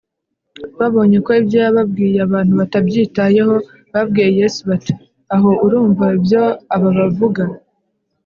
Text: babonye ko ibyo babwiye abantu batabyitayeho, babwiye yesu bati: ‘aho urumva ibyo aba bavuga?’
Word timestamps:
babonye 0.79 1.17
ko 1.25 1.31
ibyo 1.41 1.59
babwiye 1.75 2.19
abantu 2.27 2.53
batabyitayeho, 2.59 3.55
babwiye 3.93 4.29
yesu 4.39 4.59
bati: 4.69 4.93
‘aho 5.35 5.49
urumva 5.65 6.05
ibyo 6.17 6.43
aba 6.75 6.89
bavuga?’ 6.97 7.43